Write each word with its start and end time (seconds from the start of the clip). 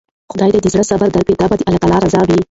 خداى 0.31 0.59
د 0.63 0.67
زړه 0.73 0.83
صبر 0.89 1.07
درکړي، 1.15 1.35
دا 1.37 1.45
به 1.49 1.55
د 1.57 1.61
الله 1.85 1.97
رضا 2.05 2.21
وه. 2.27 2.37